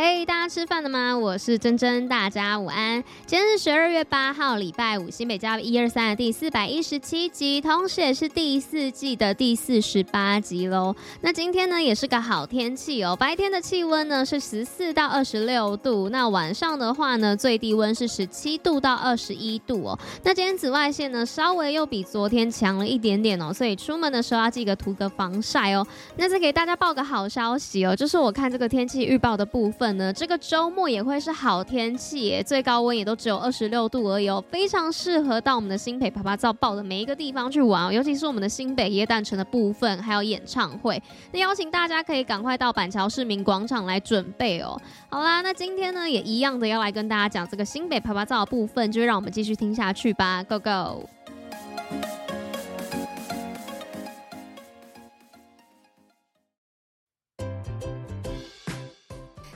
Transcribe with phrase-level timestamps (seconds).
[0.00, 1.18] 嘿大家吃饭了吗？
[1.18, 3.02] 我是珍珍，大家午安。
[3.26, 10.94] 今天是十二月八号，礼拜五，新北加一二三的第四百一十七集，同时也是第四季的第四十八集喽。
[11.22, 13.16] 那今天呢，也是个好天气哦。
[13.16, 19.98] 白天的气温呢是十四到二十六度，那晚上的话呢，最低温是十七度到二十一度哦。
[20.22, 25.84] 那今天紫外线呢，稍微又比昨天强了一点点哦，所以出门的时候要记得涂个防晒哦。
[26.14, 29.87] 那再给大家报个好消息哦，就是我看这个天气预报的部分。
[29.96, 44.80] 呢，这个周末也会是好天气，最高温也都只有二十六度而已哦，非常适合到我们的新北啪啪照报的每一个地方去玩哦，尤其是我们的新北耶诞城的部分，还有演唱会，那邀请大家可以赶快到板桥市民广场来准备哦。
[45.08, 51.17] 好啦，那今天呢也一样的要来跟大家讲这个新北啪啪照的部分，就让我们继续听下去吧，Go Go！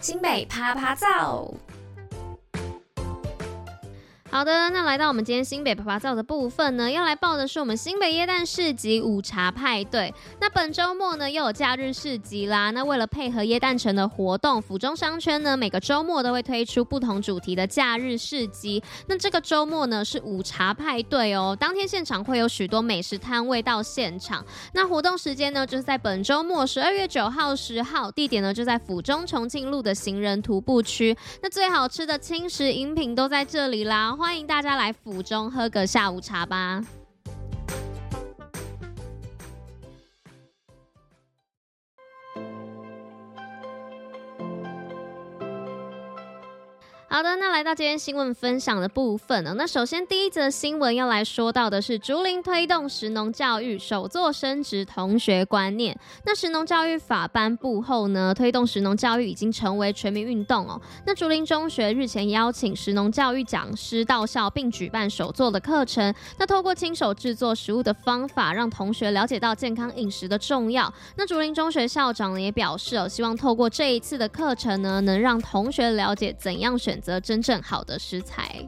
[0.03, 1.49] 新北趴趴造。
[4.33, 10.13] 好的，那来到我们今天新北趴趴造的部分呢，要来报的是我们新北耶诞市集午茶派对。
[10.41, 12.71] 那本周末呢又有假日市集啦。
[12.71, 18.83] 那为了配合耶诞城的活动，府中商圈呢每个周末都会推出不同主题的假日市集。
[19.07, 24.43] 那这个周末呢是午茶派对哦，当天现场会有许多美食摊位到现场。
[24.73, 31.15] 那活动时间呢就是在本周末十二月九号、十号，地点呢就在府中重庆路的行人徒步区。
[31.43, 34.17] 那最好吃的轻食饮品都在这里啦。
[34.23, 36.81] 欢迎大家来府中喝个下午茶吧。
[47.13, 55.95] 好的，那来到今天新闻分享的部分呢，那首先第一则新闻要来说到的是竹林推动食农教育，首座升职同学观念。
[56.25, 60.81] 那食农教育法颁布后呢，推动食农教育已经成为全民运动哦。
[61.05, 66.15] 那竹林中学日前邀请食农教育讲师到校，并举办首座的课程。
[66.39, 70.91] 那透过亲手制作食物的方法，让同学了解到健康饮食的重要。
[71.19, 78.67] 那竹林中学校长呢也表示哦，希望透过这一次的课程呢，能让同学了解怎样选择真正好的食材。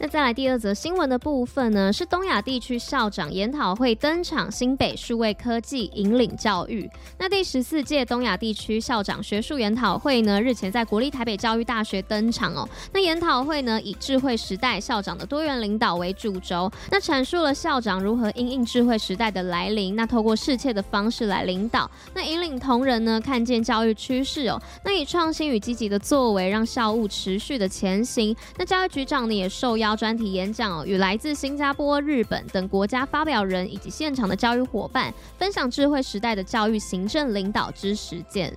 [0.00, 6.88] 那再来第二则新闻的部分呢，是东亚地区校长研讨会登场，新北数位科技引领教育。
[7.18, 12.68] 那第十四届东亚地区校长学术研讨会呢，日前在国立台北教育大学登场哦。
[12.92, 28.36] 那研讨会呢，以智慧时代校长的多元领导为主轴，那阐述了校长如何因应智慧时代的来临，那透过适切的方式来领导，那引领同仁呢，看见教育趋势哦，那以创新与积极的作为，让校务持续的前行。
[28.56, 29.87] 那教育局长呢，也受邀。
[29.94, 38.54] 专题演讲与来自新加坡、日本等国家发表人以及现场的教育伙伴分享智慧时代的教育行政领导之实践。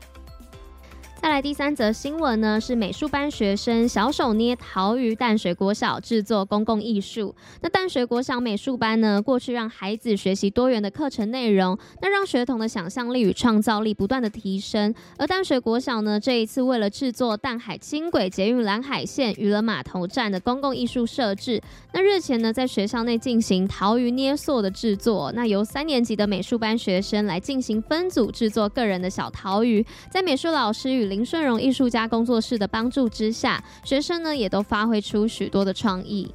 [1.21, 7.35] 再来第三则新闻呢，是美术班学生小手捏陶鱼，淡水国小制作公共艺术。
[7.61, 14.91] 那淡水国小美术班呢，过去让孩子学习多元的课程内容，那让学童的想象力与创造力不断的提升。
[15.19, 21.61] 而淡水国小呢，这一次为了制作淡海轻轨捷运蓝海线渔人码头站的公共艺术设置，
[21.93, 25.31] 那日前呢，在学校内进行陶鱼捏塑的制作。
[25.33, 36.33] 那由三年级的美术班学生来进行分组制作个人的小陶鱼，在美术老师与林顺荣艺术家工作室的帮助之下，学生呢也都发挥出许多的创意。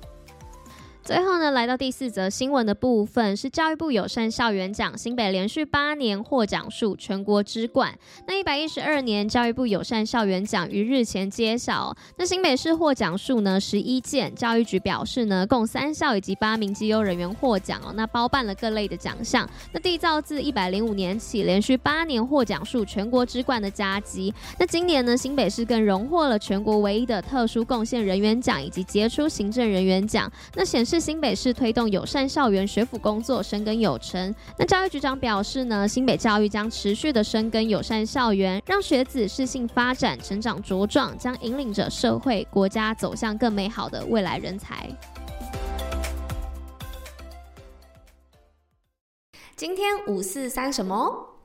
[1.07, 7.97] 最后呢，来到第四则新闻的部分，是教育部友善校园奖，新北连续八年获奖数全国之冠。
[8.27, 19.49] 那一百一十二年教育部友善校园奖于日前揭晓，那新北市获奖数呢十一件，教育局表示呢，共三校以及八名绩优人员获奖哦，那包办了各类的奖项。
[19.73, 24.35] 那缔造自一百零五年起连续八年获奖数全国之冠的佳绩。
[24.59, 30.29] 那今年呢，新北市更荣获了全国唯一的特殊贡献人员奖以及杰出行政人员奖。
[30.57, 30.96] 那显示。
[30.97, 34.35] 是新北市推动友善校园学府工作深耕有成。
[34.59, 44.89] 那教育局长表示呢，新北教育将持续的深耕友善校园，让学子适性发展、成长茁壮，将引领着社会国家走向更美好的未来人才。
[49.55, 51.36] 今天五四三什么？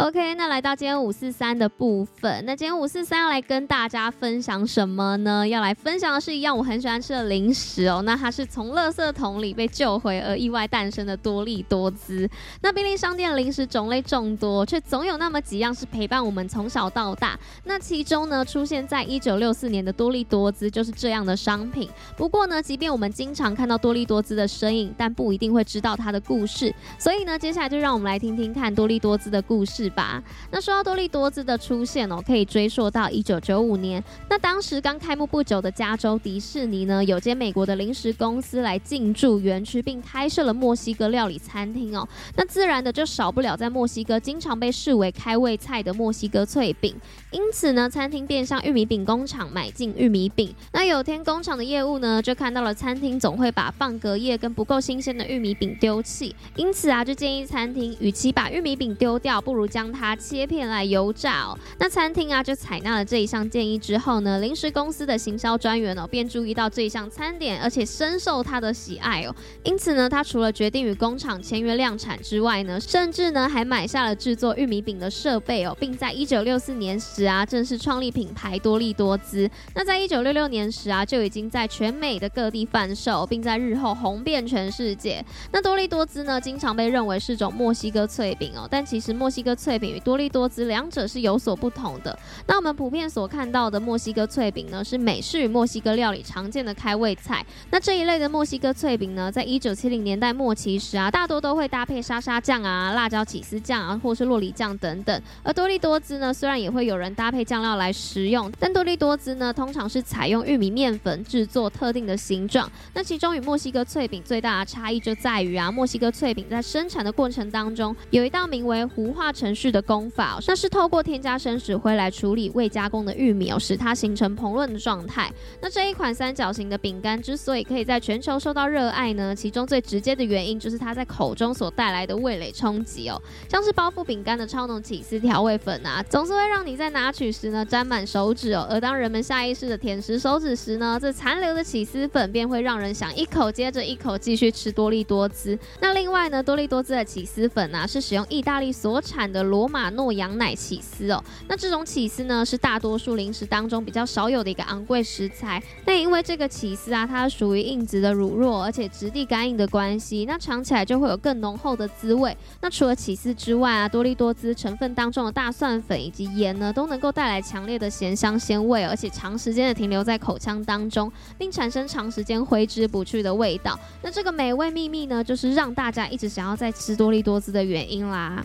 [0.00, 5.46] OK，那来到今天五四三的部分，那今天五四三要来跟大家分享什么呢？
[5.46, 8.00] 要来分享的是一样我很喜欢吃的零食哦。
[8.00, 12.26] 那它是从垃圾桶里被救回而意外诞生的多利多滋。
[12.62, 17.38] 那便利商店零食种类众多，却总有那么几样是陪伴我们从小到大。
[17.64, 21.90] 那其中呢，出现在一九六四年的多利多滋就是这样的商品。
[22.16, 26.74] 不过呢，即便我们经常看到多利多滋的身影，但不一定会知道它的故事。
[26.98, 30.22] 所以呢，接下来就让我们来听听看多利多滋的故事吧。
[30.50, 34.02] 那说到多利多兹的出现哦，可以追溯到一九九五年。
[34.28, 42.08] 那当时刚开幕不久的加州迪士尼呢，有间美国的零食公司来进驻园区，并开设了墨西哥料理餐厅哦。
[42.36, 46.94] 那自然的就少不了在墨西哥经常被视为开胃菜的墨西哥脆饼。
[47.30, 50.54] 因此呢，餐厅便向玉米饼工厂买进玉米饼。
[50.72, 61.58] 那有天工厂的业务呢，就看到了餐厅总会把放隔夜跟不够新鲜的玉米饼丢弃，因此啊，就建议餐厅，与其把玉米饼丢掉，不如将它切片来油炸哦。
[61.78, 69.34] 那餐厅啊就采纳了这一项建议之后呢，零食公司的行销专员哦便注意到这一项餐点，而且深受他的喜爱哦。
[69.62, 79.48] 因此呢，他除了决定与工厂签约量产之外呢，甚至呢还买下了制作玉米饼的设备哦，并在一九六四年时啊正式创立品牌多利多滋。
[79.74, 85.24] 那在一九六六年时啊就已经在全美的各地贩售，并在日后红遍全世界。
[85.52, 92.18] 那多利多滋呢，经常被认为是种墨西哥脆饼哦，但其实墨西哥脆饼与多利多滋两者是有所不同的。
[92.46, 97.44] 那我们普遍所看到的墨西哥脆饼呢，是美式与墨西哥料理常见的开胃菜。
[97.70, 105.22] 那这一类的墨西哥脆饼呢，在一九七零年代末期时啊，大多都会搭配沙沙酱啊、辣椒起司酱啊，或是洛梨酱等等。
[105.42, 112.70] 而多利多滋呢，虽然也会有人搭配酱料来食用，但多利多滋呢，通常是采用玉米面粉制作特定的形状。
[112.94, 125.28] 那其中与墨西哥脆饼最大的差异就在于啊，墨西哥脆饼在生产的过程当中，有一道名为糊化成程序的功法，那是透过添加生石灰来处理未加工的玉米哦，使它形成膨润的状态。
[125.60, 145.58] 那这一款三角形的饼干之所以可以在全球受到热爱呢，其中最直接的原因就是它在口中所带来的味蕾冲击哦，像是包覆饼干的超浓起司调味粉啊，总是会让你在拿取时呢沾满手指哦，而当人们下意识的舔食手指时呢，这残留的起司粉便会让人想一口接着一口继续吃多利多滋。
[145.80, 151.22] 那另外呢，多利多滋的起司粉啊，是使用意大利所产的罗马诺羊奶起司哦。
[151.48, 155.62] 那这种起司呢，是大多数零食当中比较少有的一个昂贵食材。
[155.86, 162.36] 那因为这个起司啊，它属于硬质的乳酪，而且质地干硬的关系，那尝起来就会有更浓厚的滋味。
[162.60, 173.78] 那除了起司之外啊，多利多滋成分当中的大蒜粉以及盐呢，都能够带来强烈的咸香鲜味，而且长时间的停留在口腔当中，并产生长时间挥之不去的味道。
[174.02, 178.44] 那这个美味秘密呢，就是让大家一直想要再吃多利多滋的原因啦。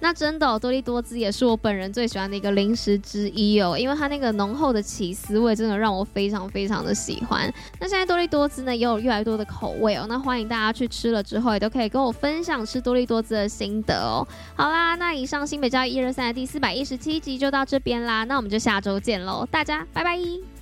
[0.00, 7.52] 那真的哦，多利多滋也是我本人最喜欢的一个零食之一哦，因为它那个浓厚的起司味真的让我非常非常的喜欢。
[7.80, 14.26] 那现在多利多滋呢也有越来越多的口味哦，那欢迎大家去吃了之后也都可以跟我分享吃多利多滋的心得哦。
[14.54, 20.55] 好啦，那以上新北教育一二三的第四百一十七集就到这边啦，那我们就下周见喽，大家拜拜。